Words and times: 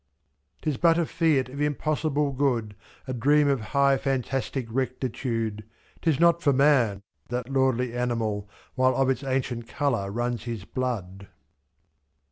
'Tis 0.63 0.77
but 0.77 0.97
a 0.97 1.05
fiat 1.05 1.47
of 1.47 1.61
impossible 1.61 2.31
good, 2.33 2.75
A 3.05 3.13
dream 3.13 3.47
of 3.47 3.61
high 3.61 3.97
fantastic 3.99 4.65
rectitude; 4.67 5.63
/ij/Tis 6.01 6.19
not 6.19 6.41
for 6.41 6.51
man, 6.51 7.03
that 7.29 7.49
lordly 7.49 7.93
animal. 7.93 8.49
While 8.73 8.95
of 8.95 9.11
its 9.11 9.23
ancient 9.23 9.67
colour 9.67 10.09
runs 10.11 10.45
his 10.45 10.65
blood. 10.65 11.27